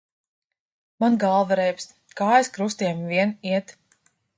Man 1.03 1.19
galva 1.25 1.59
reibst, 1.61 1.95
kājas 2.23 2.53
krustiem 2.59 3.09
vien 3.15 3.41
iet. 3.55 3.81